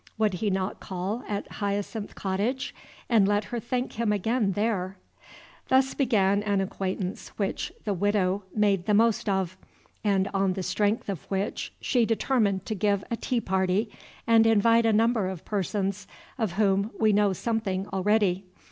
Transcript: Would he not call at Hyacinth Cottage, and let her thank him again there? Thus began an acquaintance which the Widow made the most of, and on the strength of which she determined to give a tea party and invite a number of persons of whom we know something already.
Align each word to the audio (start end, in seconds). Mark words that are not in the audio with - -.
Would 0.17 0.33
he 0.33 0.49
not 0.49 0.79
call 0.79 1.23
at 1.27 1.47
Hyacinth 1.47 2.15
Cottage, 2.15 2.73
and 3.07 3.27
let 3.27 3.43
her 3.43 3.59
thank 3.59 3.99
him 3.99 4.11
again 4.11 4.53
there? 4.53 4.97
Thus 5.67 5.93
began 5.93 6.41
an 6.41 6.59
acquaintance 6.59 7.27
which 7.37 7.71
the 7.85 7.93
Widow 7.93 8.41
made 8.55 8.87
the 8.87 8.95
most 8.95 9.29
of, 9.29 9.55
and 10.03 10.27
on 10.33 10.53
the 10.53 10.63
strength 10.63 11.07
of 11.07 11.25
which 11.25 11.71
she 11.79 12.07
determined 12.07 12.65
to 12.65 12.73
give 12.73 13.03
a 13.11 13.15
tea 13.15 13.41
party 13.41 13.91
and 14.25 14.47
invite 14.47 14.87
a 14.87 14.91
number 14.91 15.27
of 15.29 15.45
persons 15.45 16.07
of 16.39 16.53
whom 16.53 16.89
we 16.99 17.13
know 17.13 17.31
something 17.31 17.87
already. 17.89 18.43